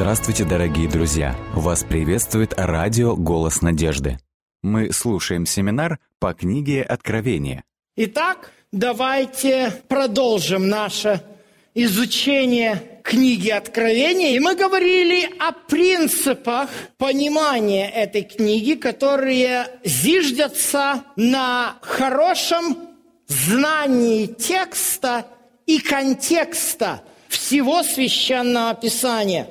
[0.00, 1.36] Здравствуйте, дорогие друзья!
[1.54, 4.16] Вас приветствует радио «Голос надежды».
[4.62, 7.64] Мы слушаем семинар по книге «Откровение».
[7.96, 11.20] Итак, давайте продолжим наше
[11.74, 14.36] изучение книги Откровения.
[14.36, 22.78] И мы говорили о принципах понимания этой книги, которые зиждятся на хорошем
[23.26, 25.26] знании текста
[25.66, 29.48] и контекста всего священного писания.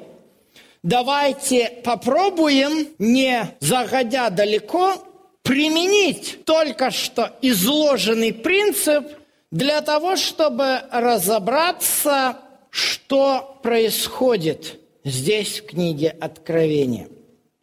[0.87, 4.93] Давайте попробуем, не заходя далеко,
[5.41, 9.05] применить только что изложенный принцип
[9.51, 12.37] для того, чтобы разобраться,
[12.69, 17.09] что происходит здесь в книге Откровения.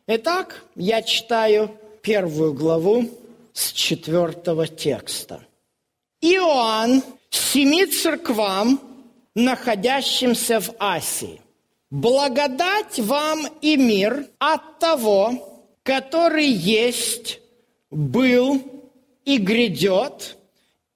[0.06, 1.70] Итак, я читаю
[2.02, 3.09] первую главу
[3.55, 5.41] с четвертого текста.
[6.20, 8.78] Иоанн семи церквам,
[9.34, 11.41] находящимся в Асии.
[11.95, 17.39] Благодать вам и мир от того, который есть,
[17.89, 18.61] был
[19.25, 20.36] и грядет,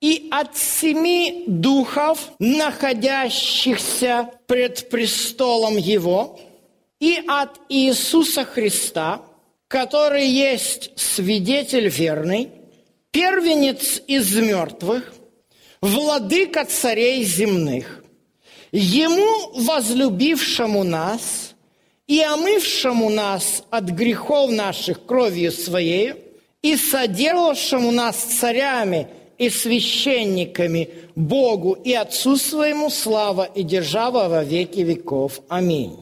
[0.01, 6.41] и от семи духов, находящихся пред престолом Его,
[6.99, 9.23] и от Иисуса Христа,
[9.69, 12.51] который есть свидетель верный,
[13.13, 15.15] первенец из мертвых,
[15.81, 17.98] владыка царей земных,
[18.73, 21.55] ему, возлюбившему нас
[22.07, 26.15] и омывшему нас от грехов наших кровью Своей,
[26.63, 29.09] и соделавшему нас царями
[29.39, 35.41] и священниками Богу и Отцу Своему слава и держава во веки веков.
[35.49, 35.97] Аминь.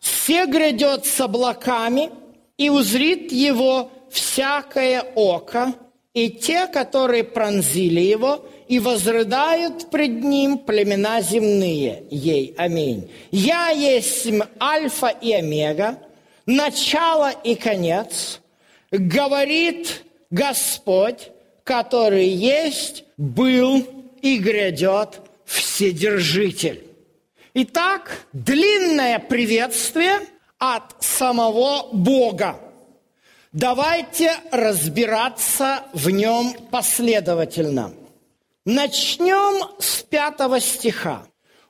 [0.00, 2.10] Все грядет с облаками,
[2.58, 5.74] и узрит его всякое око,
[6.12, 12.04] и те, которые пронзили его, и возрыдают пред ним племена земные.
[12.10, 13.10] Ей, аминь.
[13.30, 14.28] Я есть
[14.60, 15.98] альфа и омега,
[16.46, 18.40] начало и конец,
[18.90, 21.30] говорит Господь,
[21.64, 23.86] который есть, был
[24.22, 26.84] и грядет Вседержитель.
[27.54, 30.20] Итак, длинное приветствие
[30.58, 32.60] от самого Бога–
[33.52, 37.94] Давайте разбираться в нем последовательно.
[38.70, 41.26] Начнем с пятого стиха.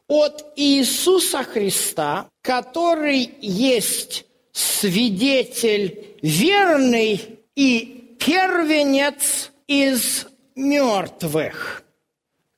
[0.09, 10.27] От Иисуса Христа, который есть свидетель верный и первенец из
[10.57, 11.85] мертвых.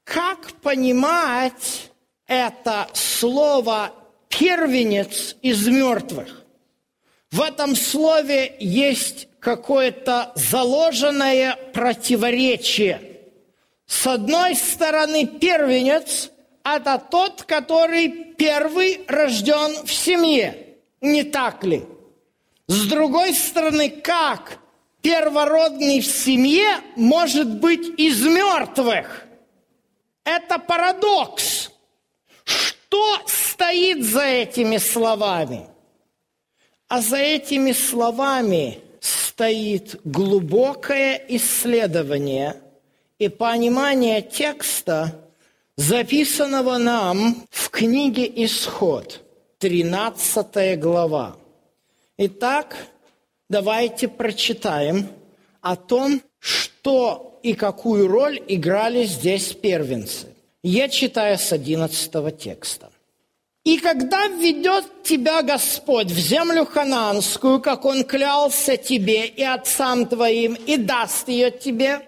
[0.05, 1.91] Как понимать
[2.27, 3.93] это слово
[4.31, 6.47] «первенец из мертвых»?
[7.31, 13.10] В этом слове есть какое-то заложенное противоречие.
[13.91, 16.31] С одной стороны, первенец–
[16.65, 20.77] это тот, который первый рожден в семье.
[21.01, 21.85] Не так ли?
[22.69, 24.59] С другой стороны, как
[25.03, 29.27] первородный в семье может быть из мертвых?
[30.23, 31.73] Это парадокс.
[32.45, 35.67] Что стоит за этими словами?
[36.87, 42.55] А за этими словами стоит глубокое исследование
[43.21, 45.15] и понимание текста,
[45.77, 49.21] записанного нам в книге «Исход»,
[49.59, 51.37] 13 глава.
[52.17, 52.77] Итак,
[53.51, 55.07] давайте прочитаем
[55.61, 60.29] о том, что и какую роль играли здесь первенцы.
[60.63, 62.91] Я читаю с 11 текста.
[63.65, 70.55] И когда введет тебя Господь в землю хананскую, как Он клялся тебе и отцам твоим,
[70.55, 72.01] и даст ее тебе,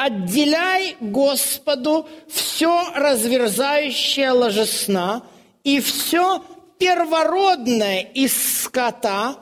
[0.00, 5.22] отделяй Господу все разверзающее ложесна
[5.62, 6.42] и все
[6.78, 9.36] первородное из скота,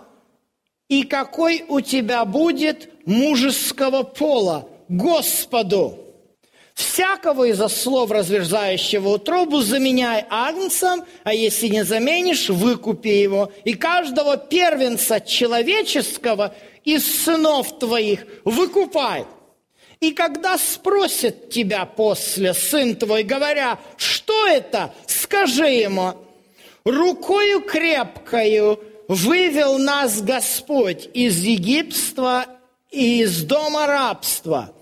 [0.89, 5.97] и какой у тебя будет мужеского пола Господу
[6.75, 13.53] всякого из-за слов, разверзающего утробу, заменяй агнцем, а если не заменишь, выкупи его.
[13.65, 16.53] И каждого первенца человеческого
[16.85, 19.25] из сынов твоих выкупай.
[20.01, 26.15] И когда спросят тебя после сын твой, говоря, что это, скажи ему,
[26.85, 32.47] рукою крепкою вывел нас Господь из Египства
[32.91, 34.73] и из дома рабства–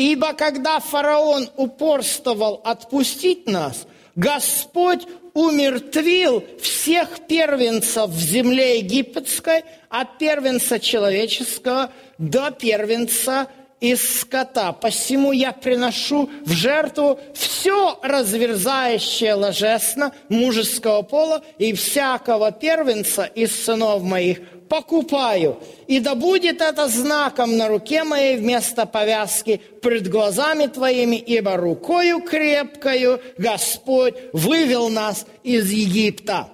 [0.00, 5.02] Ибо когда фараон упорствовал отпустить нас, Господь
[5.34, 13.48] умертвил всех первенцев в земле египетской, от первенца человеческого до первенца
[13.80, 14.72] из скота.
[14.72, 24.02] Посему я приношу в жертву все разверзающее ложесно мужеского пола и всякого первенца из сынов
[24.02, 25.58] моих покупаю.
[25.88, 32.20] И да будет это знаком на руке моей вместо повязки пред глазами твоими, ибо рукою
[32.20, 36.48] крепкою Господь вывел нас из Египта.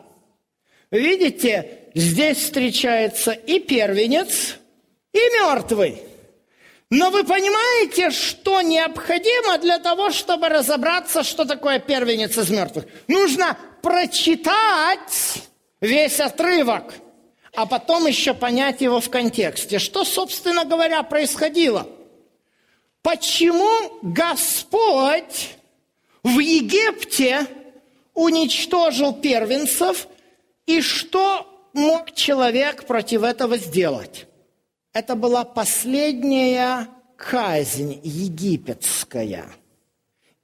[0.90, 4.56] Видите, здесь встречается и первенец,
[5.12, 6.00] и мертвый.
[6.90, 12.86] Но вы понимаете, что необходимо для того, чтобы разобраться, что такое первенец из мертвых?
[13.08, 15.42] Нужно прочитать
[15.80, 16.94] весь отрывок,
[17.56, 19.80] а потом еще понять его в контексте.
[19.80, 21.88] Что, собственно говоря, происходило?
[23.02, 25.56] Почему Господь
[26.22, 27.46] в Египте
[28.14, 30.06] уничтожил первенцев,
[30.66, 34.26] и что мог человек против этого сделать?
[34.98, 39.44] Это была последняя казнь египетская.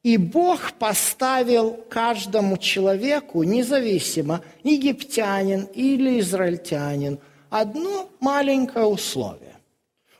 [0.02, 7.18] И Бог поставил каждому человеку, независимо, египтянин или израильтянин,
[7.48, 9.56] одно маленькое условие.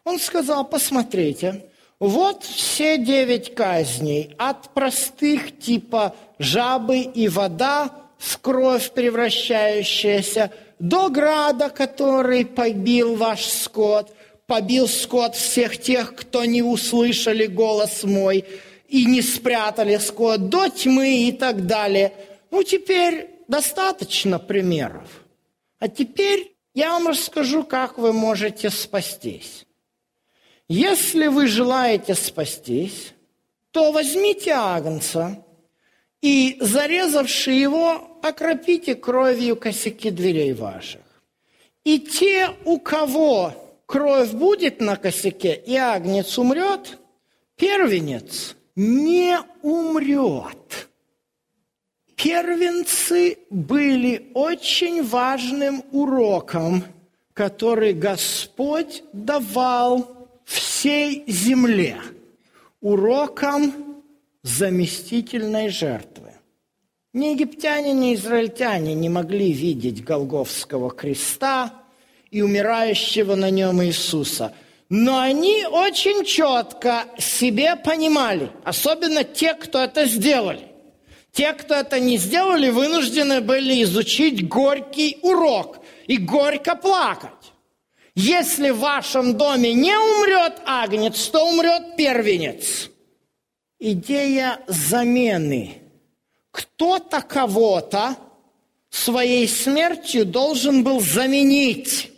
[0.02, 1.67] Он сказал, посмотрите,
[2.00, 11.69] вот все девять казней, от простых типа жабы и вода в кровь превращающаяся, до града,
[11.69, 14.11] который побил ваш скот–
[14.47, 18.44] побил скот всех тех, кто не услышали голос мой
[18.89, 22.12] и не спрятали скот до тьмы и так далее.
[22.50, 25.09] Ну, теперь достаточно примеров.
[25.79, 29.67] А теперь я вам расскажу, как вы можете спастись.
[30.69, 33.12] Если вы желаете спастись,
[33.73, 35.44] то возьмите агнца
[36.21, 41.00] и, зарезавши его, окропите кровью косяки дверей ваших.
[41.85, 43.53] И те, у кого
[43.87, 46.99] кровь будет на косяке, и агнец умрет,
[47.56, 50.88] первенец не умрет.
[52.17, 56.84] Первенцы были очень важным уроком,
[57.34, 61.99] который Господь давал всей земле,
[62.81, 64.02] уроком
[64.43, 66.32] заместительной жертвы.
[67.12, 71.81] Ни египтяне, ни израильтяне не могли видеть Голговского креста,
[72.32, 74.52] и умирающего на нем Иисуса.
[74.88, 80.67] Но они очень четко себе понимали, особенно те, кто это сделали.
[81.31, 87.52] Те, кто это не сделали, вынуждены были изучить горький урок и горько плакать.
[88.14, 92.90] Если в вашем доме не умрет агнец, то умрет первенец.
[93.79, 95.79] Идея замены.
[96.50, 98.17] Кто-то кого-то
[98.90, 102.12] своей смертью должен был заменить.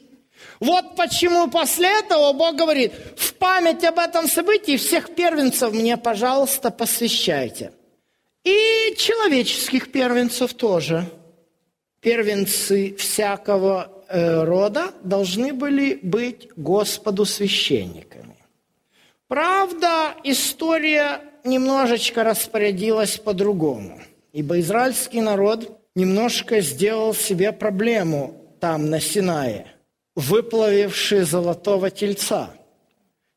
[0.64, 6.70] Вот почему после этого Бог говорит, в память об этом событии всех первенцев мне, пожалуйста,
[6.70, 7.72] посвящайте.
[8.44, 11.04] И человеческих первенцев тоже.
[12.00, 18.36] Первенцы всякого э, рода должны были быть Господу священниками.
[19.28, 24.00] Правда, история немножечко распорядилась по-другому,
[24.32, 29.66] ибо израильский народ немножко сделал себе проблему там, на Синае–
[30.14, 32.50] выплавившие золотого тельца.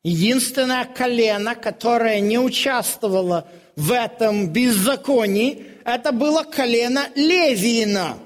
[0.03, 8.17] Единственное колено, которое не участвовало в этом беззаконии, это было колено Левиина.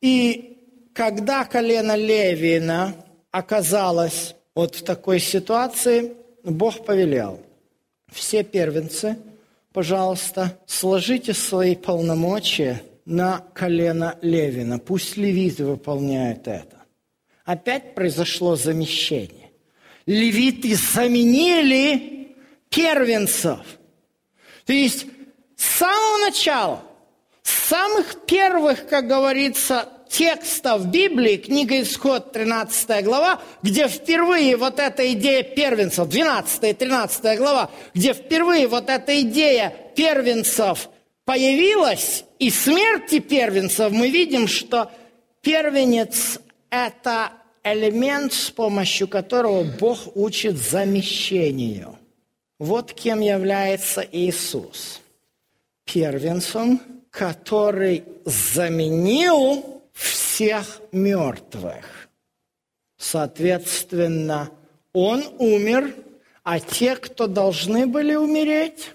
[0.00, 2.94] И когда колено Левиина
[3.30, 7.40] оказалось вот в такой ситуации, Бог повелел,
[8.10, 9.18] все первенцы,
[9.72, 14.78] пожалуйста, сложите свои полномочия на колено Левина.
[14.78, 16.77] Пусть левиты выполняют это
[17.48, 19.50] опять произошло замещение.
[20.04, 22.36] Левиты заменили
[22.68, 23.60] первенцев.
[24.66, 25.06] То есть
[25.56, 26.82] с самого начала,
[27.42, 35.10] с самых первых, как говорится, текстов Библии, книга Исход, 13 глава, где впервые вот эта
[35.14, 40.90] идея первенцев, 12 и 13 глава, где впервые вот эта идея первенцев
[41.24, 44.92] появилась, и смерти первенцев, мы видим, что
[45.40, 46.40] первенец–
[46.70, 47.32] это
[47.74, 51.98] элемент, с помощью которого Бог учит замещению.
[52.58, 55.00] Вот кем является Иисус.
[55.84, 62.08] Первенцем, который заменил всех мертвых.
[62.96, 64.50] Соответственно,
[64.92, 65.94] Он умер,
[66.42, 68.90] а те, кто должны были умереть,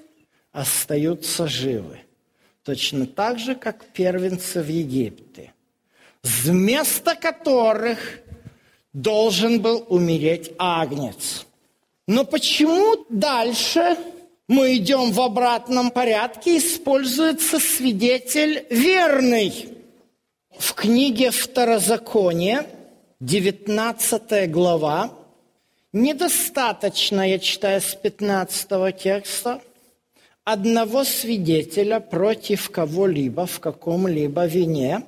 [0.52, 2.00] остаются живы.
[2.64, 5.54] Точно так же, как первенцы в Египте,
[6.22, 8.20] вместо которых
[8.94, 11.46] должен был умереть агнец.
[12.08, 13.98] Но почему дальше
[14.48, 19.70] мы идем в обратном порядке, используется свидетель верный?
[20.58, 22.68] В книге Второзакония,
[23.20, 25.12] 19 глава,
[25.92, 29.62] недостаточно, я читаю с 15 текста,
[30.44, 35.04] одного свидетеля против кого-либо в каком-либо вине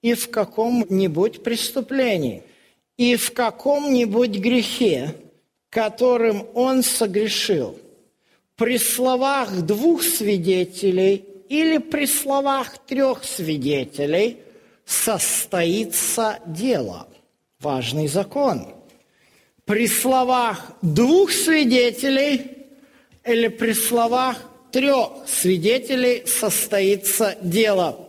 [0.00, 2.44] и в каком-нибудь преступлении,
[2.96, 5.14] и в каком-нибудь грехе,
[5.70, 7.78] которым он согрешил.
[8.56, 14.38] При словах двух свидетелей или при словах трех свидетелей
[14.84, 17.08] состоится дело.
[17.60, 18.68] Важный закон.
[19.64, 22.42] При словах двух свидетелей
[23.24, 24.38] или при словах
[24.70, 28.08] трех свидетелей состоится дело.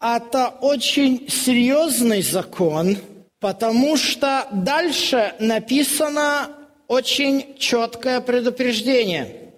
[0.00, 2.96] Это очень серьезный закон,
[3.44, 6.48] потому что дальше написано
[6.88, 9.52] очень четкое предупреждение.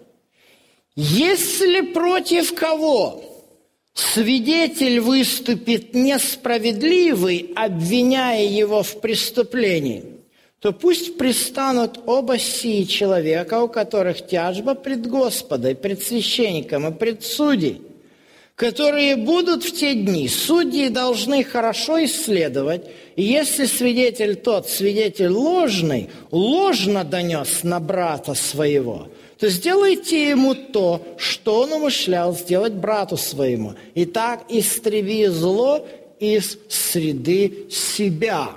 [0.97, 3.23] Если против кого
[3.95, 10.03] свидетель выступит несправедливый, обвиняя его в преступлении,
[10.59, 17.23] то пусть пристанут оба сии человека, у которых тяжба пред Господом, пред священником и пред
[17.23, 17.83] судей,
[18.57, 20.29] которые будут в те дни.
[20.29, 29.09] Судьи должны хорошо исследовать, и если свидетель тот, свидетель ложный, ложно донес на брата своего–
[29.39, 33.75] то сделайте ему то, что он умышлял сделать брату своему.
[33.95, 35.87] И так истреби зло
[36.19, 38.53] из среды себя.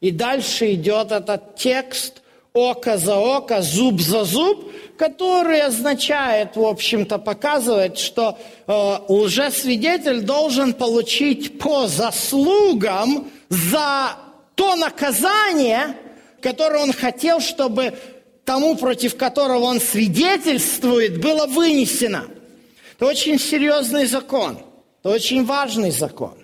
[0.00, 2.22] И дальше идет этот текст
[2.56, 10.72] око за око, зуб за зуб, который означает, в общем-то, показывает, что э, лжесвидетель должен
[10.72, 14.16] получить по заслугам за
[14.54, 15.96] то наказание,
[16.40, 17.94] которое он хотел, чтобы
[18.44, 22.24] тому, против которого он свидетельствует, было вынесено.
[22.94, 24.58] Это очень серьезный закон,
[25.00, 26.34] это очень важный закон.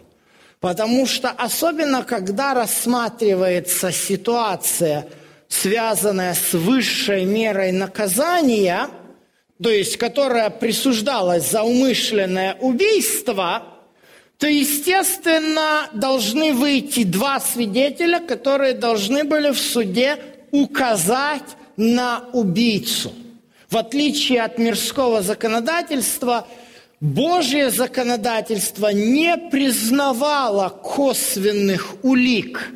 [0.60, 5.08] Потому что особенно, когда рассматривается ситуация,
[5.52, 8.88] связанная с высшей мерой наказания,
[9.62, 13.62] то есть которая присуждалась за умышленное убийство,
[14.38, 20.16] то, естественно, должны выйти два свидетеля, которые должны были в суде
[20.52, 23.12] указать на убийцу.
[23.68, 26.48] В отличие от мирского законодательства,
[27.00, 32.70] Божье законодательство не признавало косвенных улик.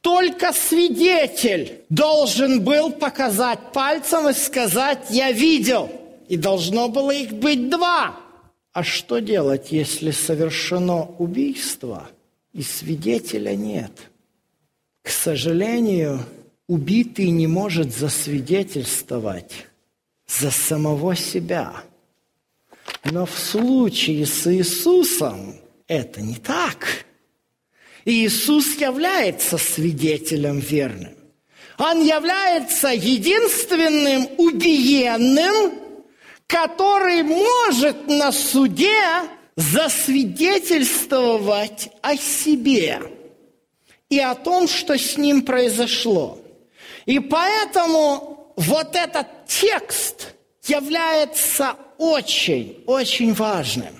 [0.00, 5.90] Только свидетель должен был показать пальцем и сказать «я видел».
[6.28, 8.16] И должно было их быть два.
[8.72, 12.08] А что делать, если совершено убийство
[12.52, 13.90] и свидетеля нет?
[15.02, 16.20] К сожалению,
[16.68, 19.66] убитый не может засвидетельствовать
[20.28, 21.72] за самого себя.
[23.04, 25.56] Но в случае с Иисусом
[25.88, 27.06] это не так.
[28.04, 31.14] Иисус является свидетелем верным.
[31.78, 35.72] Он является единственным убиенным,
[36.46, 39.00] который может на суде
[39.56, 43.00] засвидетельствовать о себе
[44.08, 46.38] и о том, что с ним произошло.
[47.06, 50.34] И поэтому вот этот текст
[50.66, 53.99] является очень, очень важным.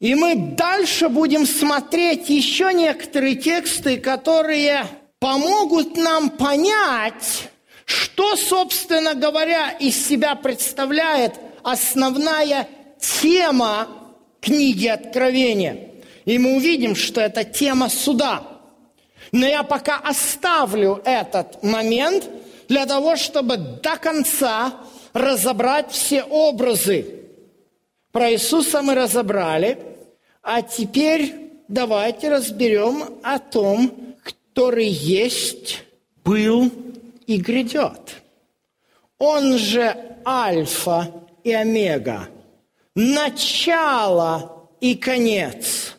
[0.00, 4.86] И мы дальше будем смотреть еще некоторые тексты, которые
[5.18, 7.48] помогут нам понять,
[7.84, 12.68] что, собственно говоря, из себя представляет основная
[13.00, 13.88] тема
[14.40, 15.88] книги Откровения.
[16.24, 18.44] И мы увидим, что это тема суда–
[19.32, 22.28] но я пока оставлю этот момент
[22.68, 24.74] для того, чтобы до конца
[25.12, 27.14] разобрать все образы.
[28.12, 29.78] Про Иисуса мы разобрали,
[30.50, 31.34] а теперь
[31.68, 35.84] давайте разберем о том, который есть,
[36.24, 36.72] был
[37.26, 38.22] и грядет.
[39.18, 39.94] Он же
[40.26, 41.12] Альфа
[41.44, 42.30] и Омега,
[42.94, 45.94] начало и конец,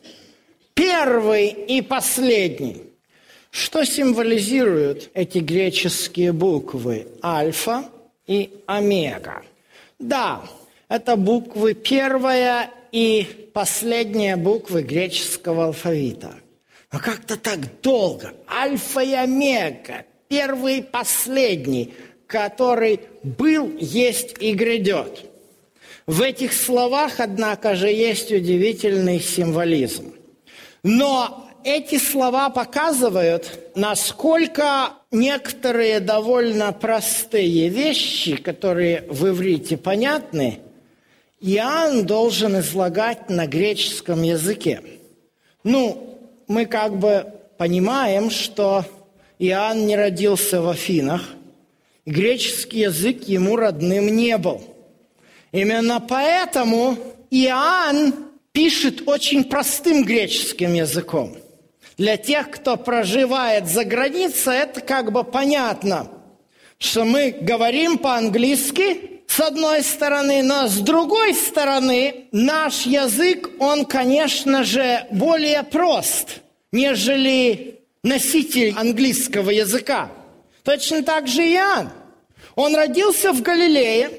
[0.73, 2.81] первый и последний.
[3.51, 7.85] Что символизируют эти греческие буквы альфа
[8.25, 9.43] и омега?
[9.99, 10.41] Да,
[10.87, 16.35] это буквы первая и последняя буквы греческого алфавита.
[16.91, 18.33] Но как-то так долго.
[18.49, 21.93] Альфа и омега, первый и последний,
[22.27, 25.25] который был, есть и грядет.
[26.07, 30.13] В этих словах, однако же, есть удивительный символизм.
[30.81, 40.59] Но эти слова показывают, насколько некоторые довольно простые вещи, которые в иврите понятны,
[41.41, 44.81] Иоанн должен излагать на греческом языке.
[45.63, 48.85] Ну, мы как бы понимаем, что
[49.39, 51.23] Иоанн не родился в Афинах,
[52.05, 54.61] греческий язык ему родным не был.
[55.51, 56.97] Именно поэтому
[57.31, 58.13] Иоанн
[58.51, 61.37] пишет очень простым греческим языком.
[61.97, 66.09] Для тех, кто проживает за границей, это как бы понятно,
[66.77, 74.63] что мы говорим по-английски, с одной стороны, но с другой стороны, наш язык, он, конечно
[74.63, 80.11] же, более прост, нежели носитель английского языка.
[80.63, 81.91] Точно так же Иоанн.
[82.55, 84.09] Он родился в Галилее,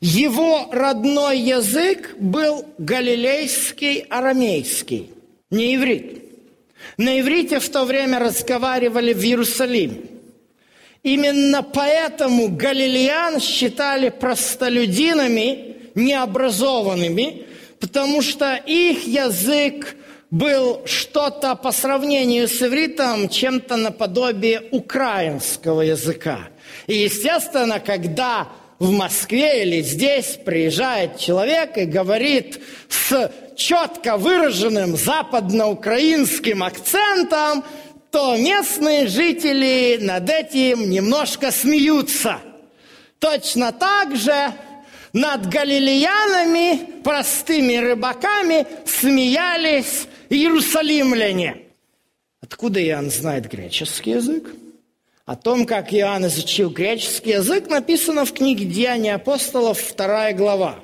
[0.00, 5.10] его родной язык был галилейский арамейский,
[5.50, 6.22] не иврит.
[6.96, 10.13] На иврите в то время разговаривали в Иерусалиме.
[11.04, 17.44] Именно поэтому галилеян считали простолюдинами, необразованными,
[17.78, 19.96] потому что их язык
[20.30, 26.48] был что-то по сравнению с ивритом, чем-то наподобие украинского языка.
[26.86, 36.62] И, естественно, когда в Москве или здесь приезжает человек и говорит с четко выраженным западноукраинским
[36.62, 37.62] акцентом,
[38.14, 42.38] то местные жители над этим немножко смеются.
[43.18, 44.52] Точно так же
[45.12, 51.62] над галилеянами, простыми рыбаками, смеялись иерусалимляне.
[52.40, 54.48] Откуда Иоанн знает греческий язык?
[55.26, 60.78] О том, как Иоанн изучил греческий язык, написано в книге «Деяния апостолов», вторая глава.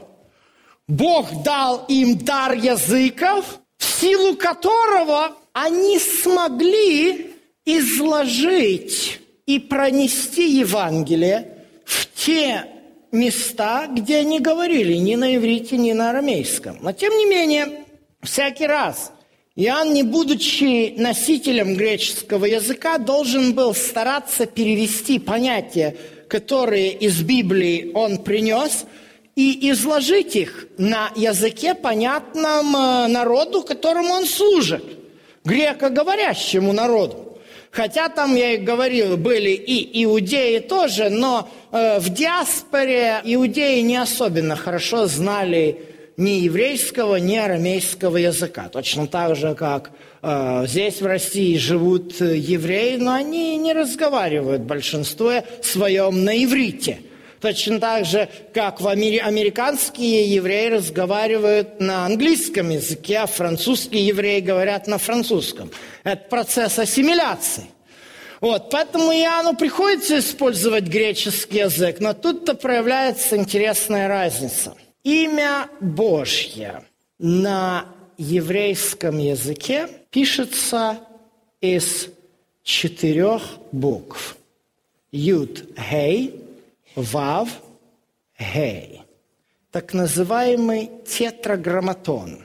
[0.88, 12.07] Бог дал им дар языков, в силу которого они смогли изложить и пронести Евангелие в
[12.14, 12.66] те
[13.12, 16.78] места, где они говорили ни на иврите, ни на арамейском.
[16.80, 17.84] Но тем не менее,
[18.23, 19.13] всякий раз–
[19.56, 25.97] Иоанн, не будучи носителем греческого языка, должен был стараться перевести понятия,
[26.28, 28.86] которые из Библии он принес,
[29.36, 34.84] и изложить их на языке, понятном э, народу, которому он служит,
[35.44, 37.38] грекоговорящему народу.
[37.70, 43.96] Хотя там, я и говорил, были и иудеи тоже, но э, в диаспоре иудеи не
[43.96, 45.80] особенно хорошо знали
[46.16, 48.68] ни еврейского, ни арамейского языка.
[48.68, 55.32] Точно так же, как э, здесь в России живут евреи, но они не разговаривают большинство
[55.62, 56.98] своем на иврите.
[57.40, 64.40] Точно так же, как в Амери- американские евреи разговаривают на английском языке, а французские евреи
[64.40, 65.70] говорят на французском.
[66.04, 67.64] Это процесс ассимиляции.
[68.40, 76.84] Вот, поэтому Иоанну приходится использовать греческий язык, но тут-то проявляется интересная разница– Имя Божье
[77.18, 77.86] на
[78.18, 80.98] еврейском языке пишется
[81.62, 82.08] из
[82.62, 84.36] четырех букв.
[85.10, 86.34] Юд, Хей,
[86.94, 87.48] Вав,
[88.38, 89.02] Хей.
[89.70, 92.44] Так называемый тетраграмматон.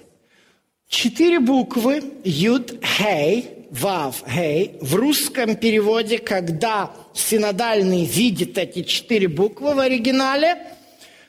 [0.88, 4.77] Четыре буквы Юд, Хей, Вав, Хей.
[4.81, 10.58] В русском переводе, когда синодальный видит эти четыре буквы в оригинале–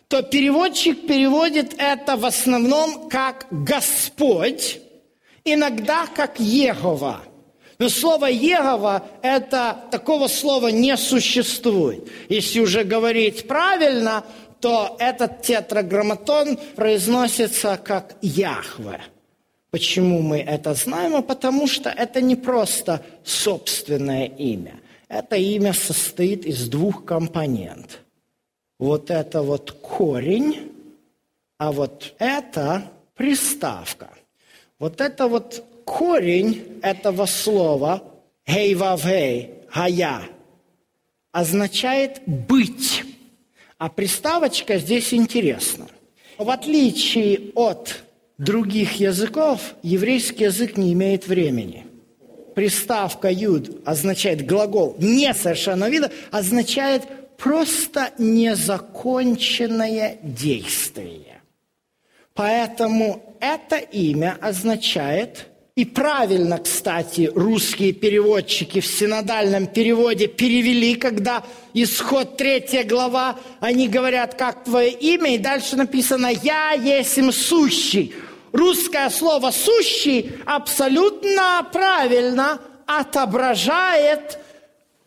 [0.09, 4.79] то переводчик переводит это в основном как «Господь»,
[5.45, 7.23] иногда как «Егова».
[7.79, 12.09] Но слово «Егова»– это такого слова не существует.
[12.29, 14.25] Если уже говорить правильно,
[14.61, 19.01] то этот тетраграмматон произносится как «Яхве».
[19.71, 21.17] Почему мы это знаем?
[21.17, 24.81] А потому что это не просто собственное имя.
[25.09, 28.01] Это имя состоит из двух компонентов
[28.79, 30.73] вот это вот корень,
[31.59, 34.11] а вот это приставка.
[34.79, 38.03] Вот это вот корень этого слова
[38.45, 40.25] «хей-вав-хей», «хая»
[41.33, 43.05] означает «быть».
[43.79, 45.87] А приставочка здесь интересна.
[46.39, 48.03] В отличие от
[48.37, 51.87] других языков, еврейский язык не имеет времени.
[52.55, 57.03] Приставка «юд» означает глагол несовершенного вида, означает
[57.37, 61.41] просто незаконченное действие.
[62.35, 65.47] Поэтому это имя означает,
[65.77, 74.37] и правильно, кстати, русские переводчики в синодальном переводе перевели, когда исход третья глава, они говорят,
[74.37, 78.15] как твое имя, и дальше написано «Я есть сущий».
[78.53, 84.39] русское слово «сущий» абсолютно правильно отображает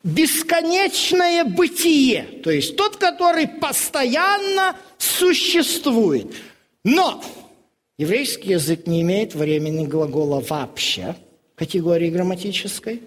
[0.03, 6.31] бесконечное бытие, то есть тот, который постоянно существует.
[6.83, 7.23] Но
[7.99, 11.15] еврейский язык не имеет времени глагола вообще,
[11.53, 13.03] категории грамматической.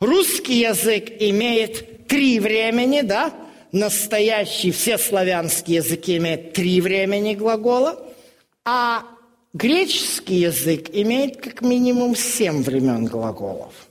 [0.00, 3.34] Русский язык имеет три времени, да?
[3.72, 8.02] Настоящий, все славянские языки имеют три времени глагола,
[8.64, 9.04] а
[9.52, 13.74] греческий язык имеет как минимум семь времен глаголов–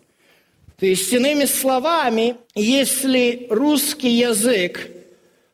[0.80, 4.92] то есть, иными словами, если русский язык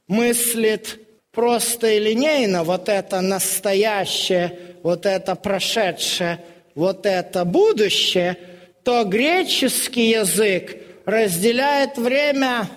[0.07, 0.99] мыслит
[1.31, 6.43] просто и линейно, вот это настоящее, вот это прошедшее,
[6.75, 8.37] вот это будущее,
[8.83, 12.69] то греческий язык разделяет время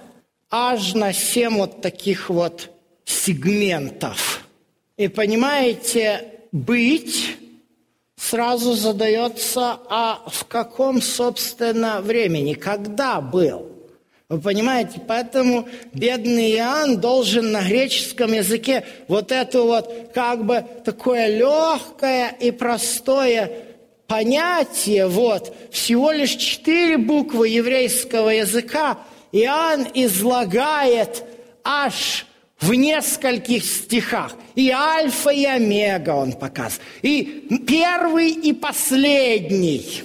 [0.50, 2.70] аж на семь вот таких вот
[3.04, 4.44] сегментов.
[4.96, 7.36] И понимаете, быть
[8.16, 13.75] сразу задается, а в каком, собственно, времени, когда был?
[14.28, 21.28] Вы понимаете, поэтому бедный Иоанн должен на греческом языке вот это вот как бы такое
[21.28, 23.66] легкое и простое
[24.08, 28.98] понятие, вот, всего лишь четыре буквы еврейского языка,
[29.30, 31.22] Иоанн излагает
[31.62, 32.26] аж
[32.58, 34.34] в нескольких стихах.
[34.56, 36.82] И альфа, и омега он показывает.
[37.02, 40.02] И первый, и последний.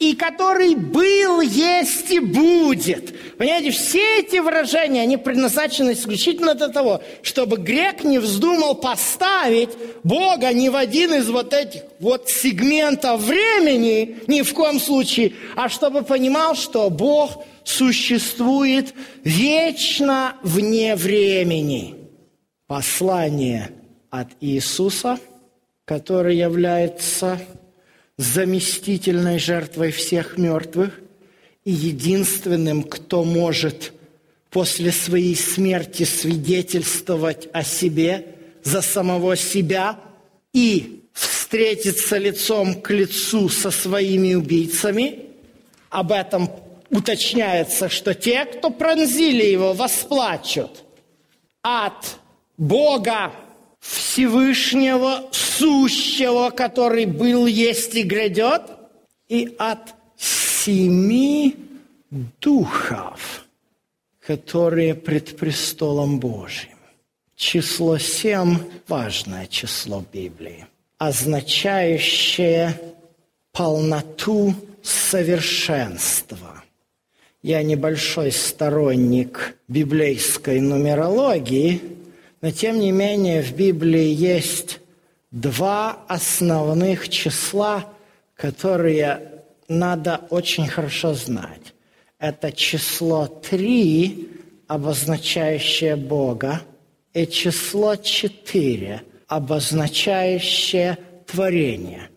[0.00, 3.36] И который был, есть и будет.
[3.36, 9.68] Понимаете, все эти выражения, они предназначены исключительно для того, чтобы грек не вздумал поставить
[10.02, 15.68] Бога ни в один из вот этих вот сегментов времени, ни в коем случае, а
[15.68, 21.94] чтобы понимал, что Бог существует вечно вне времени.
[22.66, 23.70] Послание
[24.08, 25.18] от Иисуса,
[25.84, 27.38] который является
[28.20, 31.00] заместительной жертвой всех мертвых
[31.64, 33.94] и единственным, кто может
[34.50, 38.26] после своей смерти свидетельствовать о себе
[38.62, 39.98] за самого себя
[40.52, 45.20] и встретиться лицом к лицу со своими убийцами.
[45.88, 46.50] Об этом
[46.90, 50.84] уточняется, что те, кто пронзили его, восплачут
[51.62, 52.18] от
[52.58, 53.32] Бога
[53.80, 58.62] Всевышнего, сущего, который был, есть и грядет,
[59.28, 61.56] и от семи
[62.40, 63.46] духов,
[64.20, 66.76] которые пред престолом Божьим.
[67.36, 70.66] Число семь– важное число Библии,
[70.98, 72.78] означающее
[73.52, 76.62] полноту совершенства–
[77.42, 81.80] я небольшой сторонник библейской нумерологии,
[82.40, 84.80] но тем не менее в Библии есть
[85.30, 87.92] два основных числа,
[88.34, 91.74] которые надо очень хорошо знать.
[92.18, 94.28] Это число три,
[94.66, 96.62] обозначающее Бога,
[97.12, 102.08] и число четыре, обозначающее творение.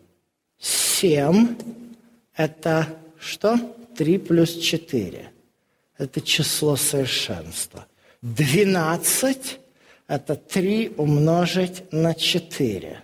[0.58, 1.56] Семь–
[2.36, 3.58] это что?
[3.96, 5.30] 3 плюс 4–
[5.98, 7.86] это число совершенства.
[8.22, 9.58] 12–
[10.06, 13.00] это 3 умножить на 4.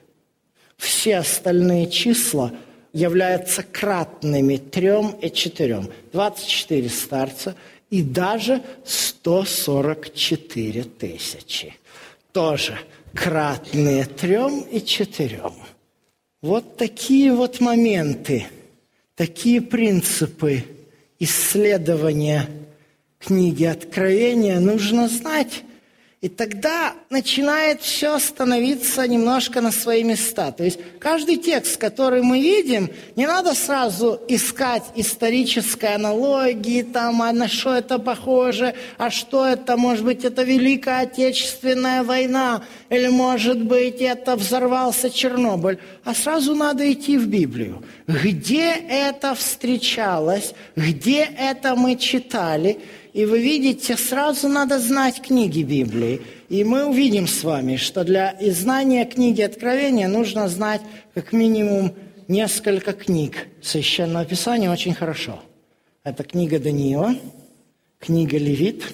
[0.77, 2.53] Все остальные числа
[2.93, 5.83] являются кратными 3 и 4.
[6.13, 7.55] 24 старца
[7.91, 11.77] и даже 144 тысячи.
[12.33, 12.79] Тоже
[13.15, 14.39] кратные 3
[14.73, 15.43] и 4.
[16.43, 18.47] Вот такие вот моменты,
[19.15, 20.65] такие принципы–
[21.21, 22.49] исследования
[23.21, 25.63] книги Откровения нужно знать.
[26.21, 30.53] И тогда начинает все становиться немножко на свои места.
[30.53, 37.33] То есть каждый текст, который мы видим, не надо сразу искать исторической аналогии, там, а
[37.33, 43.65] на что это похоже, а что это, может быть, это Великая Отечественная война, или, может
[43.65, 45.79] быть, это взорвался Чернобыль.
[46.05, 47.83] А сразу надо идти в Библию.
[48.07, 52.79] Где это встречалось, где это мы читали–
[53.13, 56.23] и вы видите, сразу надо знать книги Библии.
[56.49, 60.83] И мы увидим с вами, что для знания книги Откровения нужно знать
[61.15, 61.95] как минимум
[62.29, 65.41] несколько книг Священного Писания очень хорошо.
[66.05, 67.15] Это книга Даниила,
[67.99, 68.85] книга Левит,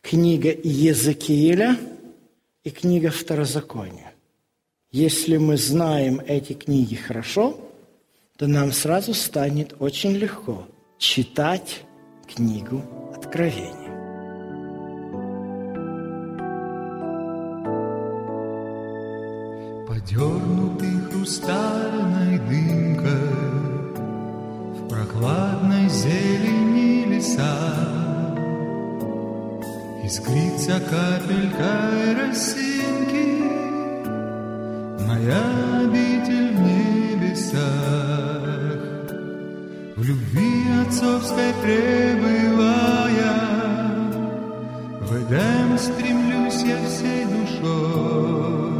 [0.00, 1.76] книга Езекииля
[2.62, 4.12] и книга Второзакония.
[4.90, 7.58] Если мы знаем эти книги хорошо,
[8.36, 10.66] то нам сразу станет очень легко
[10.98, 11.82] читать
[12.26, 12.82] книгу
[13.14, 13.84] Откровения.
[20.04, 23.10] подернуты хрустальной дымкой
[24.74, 27.56] В прохладной зелени леса
[30.04, 33.44] Искрится капелькой росинки
[35.06, 38.33] Моя обитель в небесах
[39.96, 43.34] В любви отцовской пребывая
[45.02, 48.74] В Эдем стремлюсь я всей душой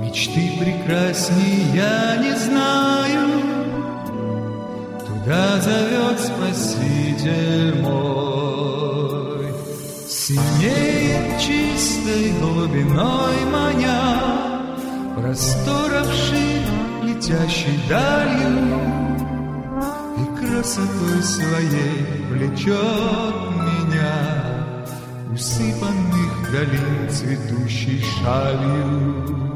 [0.00, 3.28] Мечты прекрасней я не знаю,
[5.06, 9.46] Туда зовет Спаситель мой.
[10.08, 14.64] Синеет чистой глубиной маня,
[15.16, 16.66] Просторов ширь,
[17.04, 19.07] летящей далью,
[20.58, 22.74] красотой своей влечет
[23.54, 24.86] меня,
[25.32, 29.47] Усыпанных долин цветущей шалью.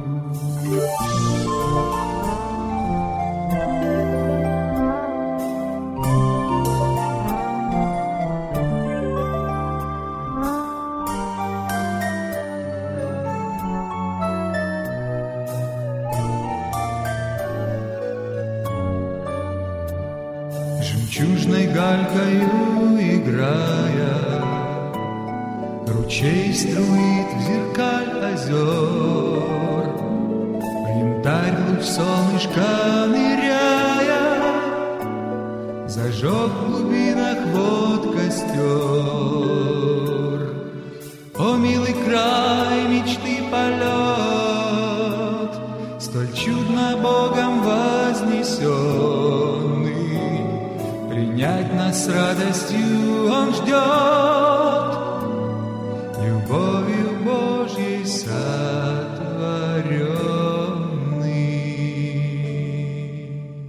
[31.22, 32.72] Янтарь луч солнышка
[33.06, 34.24] ныряя,
[35.87, 38.61] Зажег в глубинах вод костер.
[41.38, 43.82] О, милый край мечты полет,
[46.00, 48.68] Столь чудно Богом вознесенный,
[51.08, 54.21] Принять нас с радостью Он ждет,